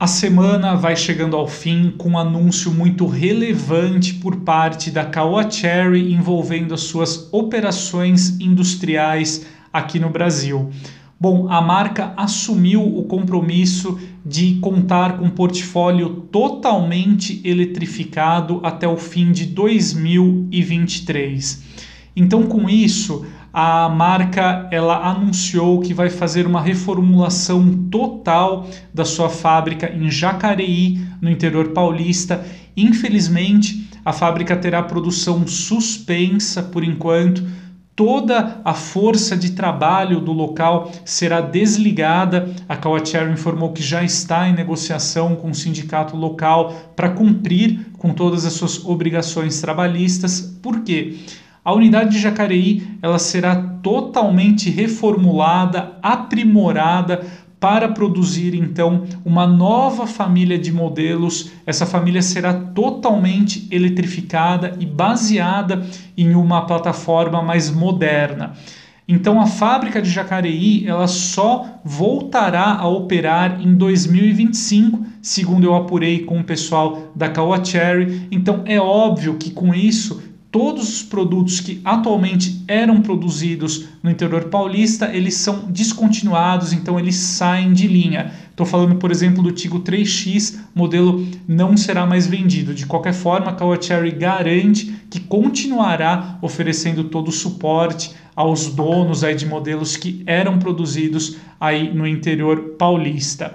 A 0.00 0.06
semana 0.06 0.76
vai 0.76 0.96
chegando 0.96 1.36
ao 1.36 1.46
fim 1.46 1.90
com 1.90 2.12
um 2.12 2.18
anúncio 2.18 2.72
muito 2.72 3.06
relevante 3.06 4.14
por 4.14 4.36
parte 4.36 4.90
da 4.90 5.04
Caoa 5.04 5.50
Cherry 5.50 6.14
envolvendo 6.14 6.72
as 6.72 6.80
suas 6.80 7.28
operações 7.30 8.40
industriais 8.40 9.44
aqui 9.70 9.98
no 9.98 10.08
Brasil. 10.08 10.70
Bom, 11.20 11.50
a 11.50 11.60
marca 11.60 12.14
assumiu 12.16 12.82
o 12.82 13.04
compromisso 13.04 14.00
de 14.24 14.54
contar 14.62 15.18
com 15.18 15.26
um 15.26 15.30
portfólio 15.30 16.26
totalmente 16.32 17.42
eletrificado 17.44 18.58
até 18.62 18.88
o 18.88 18.96
fim 18.96 19.30
de 19.30 19.44
2023. 19.44 21.62
Então, 22.16 22.44
com 22.44 22.70
isso, 22.70 23.26
a 23.52 23.88
marca 23.88 24.68
ela 24.70 25.08
anunciou 25.08 25.80
que 25.80 25.92
vai 25.92 26.08
fazer 26.08 26.46
uma 26.46 26.60
reformulação 26.60 27.88
total 27.90 28.66
da 28.94 29.04
sua 29.04 29.28
fábrica 29.28 29.90
em 29.92 30.10
Jacareí, 30.10 31.00
no 31.20 31.28
interior 31.28 31.68
paulista. 31.70 32.44
Infelizmente, 32.76 33.88
a 34.04 34.12
fábrica 34.12 34.56
terá 34.56 34.82
produção 34.82 35.46
suspensa 35.46 36.62
por 36.62 36.84
enquanto. 36.84 37.44
Toda 37.94 38.62
a 38.64 38.72
força 38.72 39.36
de 39.36 39.50
trabalho 39.50 40.20
do 40.20 40.32
local 40.32 40.90
será 41.04 41.42
desligada. 41.42 42.48
A 42.66 42.74
Cowacherry 42.74 43.32
informou 43.32 43.72
que 43.72 43.82
já 43.82 44.02
está 44.02 44.48
em 44.48 44.54
negociação 44.54 45.36
com 45.36 45.50
o 45.50 45.54
sindicato 45.54 46.16
local 46.16 46.72
para 46.96 47.10
cumprir 47.10 47.88
com 47.98 48.14
todas 48.14 48.46
as 48.46 48.54
suas 48.54 48.82
obrigações 48.86 49.60
trabalhistas. 49.60 50.40
Por 50.62 50.80
quê? 50.80 51.18
A 51.62 51.74
unidade 51.74 52.10
de 52.10 52.18
Jacareí 52.18 52.98
ela 53.02 53.18
será 53.18 53.54
totalmente 53.82 54.70
reformulada, 54.70 55.98
aprimorada 56.02 57.26
para 57.60 57.90
produzir 57.90 58.54
então 58.54 59.04
uma 59.22 59.46
nova 59.46 60.06
família 60.06 60.58
de 60.58 60.72
modelos. 60.72 61.50
Essa 61.66 61.84
família 61.84 62.22
será 62.22 62.54
totalmente 62.54 63.68
eletrificada 63.70 64.74
e 64.80 64.86
baseada 64.86 65.84
em 66.16 66.34
uma 66.34 66.62
plataforma 66.62 67.42
mais 67.42 67.70
moderna. 67.70 68.54
Então 69.06 69.40
a 69.40 69.46
fábrica 69.46 70.00
de 70.00 70.08
Jacareí 70.08 70.86
ela 70.86 71.08
só 71.08 71.80
voltará 71.84 72.76
a 72.76 72.88
operar 72.88 73.60
em 73.60 73.74
2025, 73.74 75.04
segundo 75.20 75.64
eu 75.64 75.74
apurei 75.74 76.20
com 76.20 76.38
o 76.38 76.44
pessoal 76.44 77.12
da 77.14 77.28
Caoa 77.28 77.62
Cherry. 77.62 78.28
Então 78.30 78.62
é 78.64 78.80
óbvio 78.80 79.34
que 79.34 79.50
com 79.50 79.74
isso 79.74 80.29
todos 80.50 80.88
os 80.88 81.02
produtos 81.02 81.60
que 81.60 81.80
atualmente 81.84 82.64
eram 82.66 83.00
produzidos 83.00 83.88
no 84.02 84.10
interior 84.10 84.44
paulista, 84.44 85.10
eles 85.14 85.34
são 85.34 85.66
descontinuados, 85.70 86.72
então 86.72 86.98
eles 86.98 87.14
saem 87.14 87.72
de 87.72 87.86
linha. 87.86 88.32
Estou 88.50 88.66
falando, 88.66 88.96
por 88.96 89.10
exemplo, 89.10 89.42
do 89.42 89.52
Tigo 89.52 89.80
3X, 89.80 90.58
modelo 90.74 91.26
não 91.46 91.76
será 91.76 92.04
mais 92.04 92.26
vendido. 92.26 92.74
De 92.74 92.84
qualquer 92.84 93.14
forma, 93.14 93.50
a 93.50 93.54
Kawacherry 93.54 94.10
garante 94.10 94.94
que 95.08 95.20
continuará 95.20 96.38
oferecendo 96.42 97.04
todo 97.04 97.28
o 97.28 97.32
suporte 97.32 98.12
aos 98.34 98.66
donos 98.66 99.22
aí 99.22 99.34
de 99.34 99.46
modelos 99.46 99.96
que 99.96 100.22
eram 100.26 100.58
produzidos 100.58 101.36
aí 101.60 101.94
no 101.94 102.06
interior 102.06 102.74
paulista. 102.76 103.54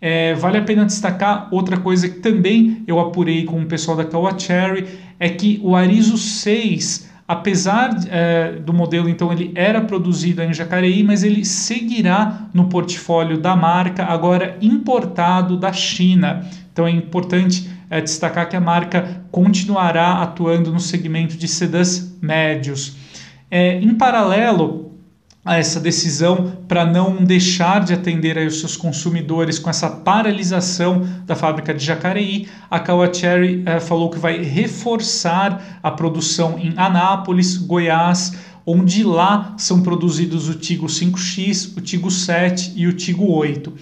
É, 0.00 0.34
vale 0.34 0.58
a 0.58 0.62
pena 0.62 0.84
destacar 0.84 1.48
outra 1.50 1.78
coisa 1.78 2.06
que 2.08 2.20
também 2.20 2.82
eu 2.86 3.00
apurei 3.00 3.44
com 3.44 3.62
o 3.62 3.66
pessoal 3.66 3.96
da 3.96 4.04
Kawacherry, 4.04 4.86
é 5.18 5.28
que 5.28 5.60
o 5.62 5.76
Arizo 5.76 6.16
6, 6.16 7.10
apesar 7.26 7.90
é, 8.08 8.52
do 8.52 8.72
modelo, 8.72 9.08
então 9.08 9.32
ele 9.32 9.52
era 9.54 9.80
produzido 9.80 10.42
em 10.42 10.52
Jacareí, 10.52 11.02
mas 11.02 11.22
ele 11.22 11.44
seguirá 11.44 12.48
no 12.52 12.68
portfólio 12.68 13.38
da 13.38 13.56
marca, 13.56 14.04
agora 14.04 14.56
importado 14.60 15.56
da 15.56 15.72
China. 15.72 16.46
Então 16.72 16.86
é 16.86 16.90
importante 16.90 17.70
é, 17.88 18.00
destacar 18.00 18.48
que 18.48 18.56
a 18.56 18.60
marca 18.60 19.24
continuará 19.30 20.22
atuando 20.22 20.72
no 20.72 20.80
segmento 20.80 21.36
de 21.36 21.48
sedãs 21.48 22.16
médios. 22.20 22.96
É, 23.50 23.78
em 23.78 23.94
paralelo, 23.94 24.93
a 25.44 25.58
essa 25.58 25.78
decisão 25.78 26.56
para 26.66 26.86
não 26.86 27.22
deixar 27.22 27.84
de 27.84 27.92
atender 27.92 28.38
aí 28.38 28.46
os 28.46 28.60
seus 28.60 28.76
consumidores 28.76 29.58
com 29.58 29.68
essa 29.68 29.90
paralisação 29.90 31.06
da 31.26 31.36
fábrica 31.36 31.74
de 31.74 31.84
Jacareí, 31.84 32.48
a 32.70 32.80
Kawacherry 32.80 33.62
eh, 33.66 33.78
falou 33.78 34.08
que 34.08 34.18
vai 34.18 34.42
reforçar 34.42 35.80
a 35.82 35.90
produção 35.90 36.58
em 36.58 36.72
Anápolis, 36.76 37.58
Goiás, 37.58 38.32
onde 38.66 39.04
lá 39.04 39.54
são 39.58 39.82
produzidos 39.82 40.48
o 40.48 40.54
Tigo 40.54 40.86
5X, 40.86 41.76
o 41.76 41.80
Tigo 41.82 42.10
7 42.10 42.72
e 42.74 42.86
o 42.86 42.92
Tigo 42.94 43.30
8. 43.30 43.72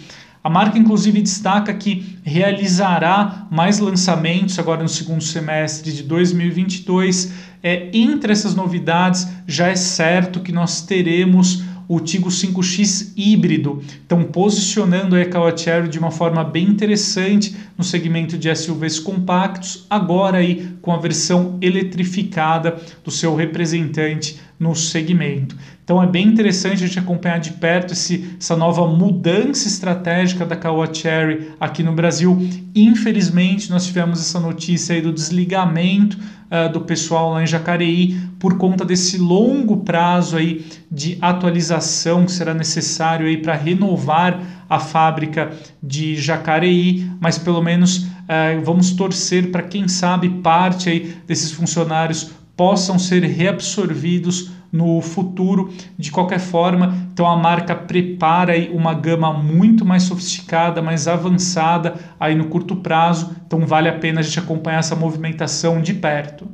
A 0.45 0.51
marca, 0.51 0.77
inclusive, 0.77 1.23
destaca 1.23 1.73
que 1.73 2.19
realizará 2.25 3.47
mais 3.51 3.79
lançamentos 3.79 4.59
agora 4.59 4.83
no 4.83 4.89
segundo 4.89 5.23
semestre 5.23 5.93
de 5.93 6.03
2022. 6.03 7.33
É, 7.63 7.89
entre 7.93 8.33
essas 8.33 8.55
novidades, 8.55 9.29
já 9.47 9.69
é 9.69 9.77
certo 9.77 10.41
que 10.41 10.51
nós 10.51 10.83
teremos 10.83 11.63
o 11.89 12.01
Tigo 12.01 12.29
5X 12.29 13.13
híbrido, 13.17 13.83
então 14.07 14.23
posicionando 14.25 15.15
a 15.15 15.25
Kawachery 15.27 15.89
de 15.89 15.99
uma 15.99 16.11
forma 16.11 16.43
bem 16.43 16.65
interessante 16.65 17.55
no 17.77 17.85
segmento 17.85 18.39
de 18.39 18.55
SUVs 18.55 18.99
compactos, 18.99 19.85
agora 19.91 20.39
aí 20.39 20.71
com 20.81 20.93
a 20.93 20.97
versão 20.97 21.59
eletrificada 21.61 22.81
do 23.05 23.11
seu 23.11 23.37
representante 23.37 24.41
no 24.63 24.77
segmento. 24.77 25.57
Então 25.83 26.01
é 26.01 26.07
bem 26.07 26.29
interessante 26.29 26.85
a 26.85 26.87
gente 26.87 26.99
acompanhar 26.99 27.41
de 27.41 27.51
perto 27.53 27.93
esse, 27.93 28.37
essa 28.39 28.57
nova 28.57 28.87
mudança 28.87 29.67
estratégica 29.67 30.47
da 30.47 30.55
Kawachery 30.55 31.51
aqui 31.59 31.83
no 31.83 31.93
Brasil. 31.93 32.39
Infelizmente, 32.73 33.69
nós 33.69 33.85
tivemos 33.85 34.21
essa 34.21 34.39
notícia 34.39 34.95
aí 34.95 35.03
do 35.03 35.13
desligamento 35.13 36.17
uh, 36.17 36.73
do 36.73 36.83
pessoal 36.83 37.33
lá 37.33 37.43
em 37.43 37.47
Jacareí 37.47 38.17
por 38.39 38.57
conta 38.57 38.85
desse 38.85 39.19
longo 39.19 39.79
prazo 39.79 40.37
aí 40.37 40.65
de 40.91 41.19
atualização 41.21 42.25
que 42.25 42.33
será 42.33 42.55
necessário 42.55 43.27
aí 43.27 43.39
para 43.39 43.55
renovar 43.55 44.41
a 44.71 44.79
fábrica 44.79 45.51
de 45.83 46.15
Jacareí, 46.17 47.11
mas 47.21 47.39
pelo 47.39 47.61
menos 47.61 47.99
uh, 47.99 48.63
vamos 48.65 48.93
torcer 48.93 49.51
para 49.51 49.63
quem 49.63 49.89
sabe 49.89 50.29
parte 50.29 50.89
aí 50.89 51.17
desses 51.27 51.51
funcionários 51.51 52.31
possam 52.57 52.99
ser 52.99 53.23
reabsorvidos 53.25 54.51
no 54.73 55.03
futuro 55.03 55.71
de 55.99 56.11
qualquer 56.11 56.41
forma. 56.41 56.97
Então 57.13 57.27
a 57.27 57.37
marca 57.37 57.75
prepara 57.75 58.55
uma 58.73 58.95
gama 58.95 59.33
muito 59.33 59.85
mais 59.85 60.05
sofisticada, 60.05 60.81
mais 60.81 61.07
avançada 61.07 61.95
aí 62.19 62.35
no 62.35 62.47
curto 62.47 62.77
prazo. 62.77 63.37
Então 63.47 63.67
vale 63.67 63.89
a 63.89 63.99
pena 63.99 64.21
a 64.21 64.23
gente 64.23 64.39
acompanhar 64.39 64.79
essa 64.79 64.97
movimentação 64.97 65.81
de 65.81 65.93
perto. 65.93 66.49